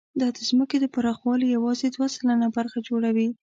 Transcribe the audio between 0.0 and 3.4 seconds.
دا د ځمکې د پراخوالي یواځې دوه سلنه برخه جوړوي.